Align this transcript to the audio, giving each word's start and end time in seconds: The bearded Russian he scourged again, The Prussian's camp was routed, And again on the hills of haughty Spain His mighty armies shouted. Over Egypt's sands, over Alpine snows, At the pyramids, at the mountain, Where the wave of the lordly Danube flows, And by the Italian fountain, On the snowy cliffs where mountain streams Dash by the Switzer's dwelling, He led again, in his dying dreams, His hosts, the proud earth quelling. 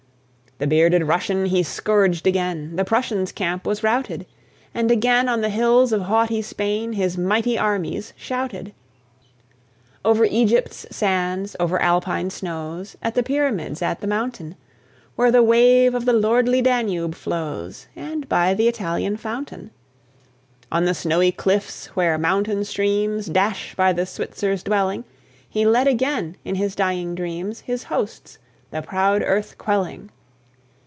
The 0.59 0.67
bearded 0.67 1.05
Russian 1.07 1.47
he 1.47 1.63
scourged 1.63 2.27
again, 2.27 2.75
The 2.75 2.85
Prussian's 2.85 3.31
camp 3.31 3.65
was 3.65 3.81
routed, 3.81 4.27
And 4.75 4.91
again 4.91 5.27
on 5.27 5.41
the 5.41 5.49
hills 5.49 5.91
of 5.91 6.03
haughty 6.03 6.43
Spain 6.43 6.93
His 6.93 7.17
mighty 7.17 7.57
armies 7.57 8.13
shouted. 8.15 8.71
Over 10.05 10.23
Egypt's 10.25 10.85
sands, 10.95 11.55
over 11.59 11.81
Alpine 11.81 12.29
snows, 12.29 12.95
At 13.01 13.15
the 13.15 13.23
pyramids, 13.23 13.81
at 13.81 14.01
the 14.01 14.05
mountain, 14.07 14.55
Where 15.15 15.31
the 15.31 15.41
wave 15.41 15.95
of 15.95 16.05
the 16.05 16.13
lordly 16.13 16.61
Danube 16.61 17.15
flows, 17.15 17.87
And 17.95 18.29
by 18.29 18.53
the 18.53 18.67
Italian 18.67 19.17
fountain, 19.17 19.71
On 20.71 20.85
the 20.85 20.93
snowy 20.93 21.31
cliffs 21.31 21.87
where 21.95 22.19
mountain 22.19 22.65
streams 22.65 23.25
Dash 23.25 23.73
by 23.73 23.93
the 23.93 24.05
Switzer's 24.05 24.61
dwelling, 24.61 25.05
He 25.49 25.65
led 25.65 25.87
again, 25.87 26.37
in 26.45 26.53
his 26.53 26.75
dying 26.75 27.15
dreams, 27.15 27.61
His 27.61 27.85
hosts, 27.85 28.37
the 28.69 28.83
proud 28.83 29.23
earth 29.25 29.57
quelling. 29.57 30.11